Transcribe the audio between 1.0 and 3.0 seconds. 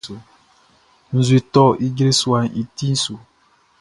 Nzueʼn tɔ ijre suaʼn i ti